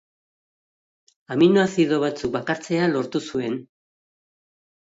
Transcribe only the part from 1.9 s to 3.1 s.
batzuk bakartzea